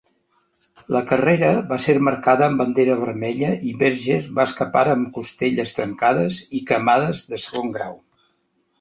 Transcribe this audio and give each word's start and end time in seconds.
La 0.95 1.01
carrera 1.11 1.51
va 1.71 1.77
ser 1.83 1.95
marcada 2.07 2.47
amb 2.47 2.63
bandera 2.63 2.97
vermella 3.03 3.53
i 3.73 3.75
Berger 3.83 4.19
va 4.41 4.49
escapar 4.51 4.85
amb 4.97 5.15
costelles 5.21 5.79
trencades 5.81 6.43
i 6.63 6.67
cremades 6.73 7.27
de 7.35 7.45
segon 7.49 7.75
grau. 7.81 7.99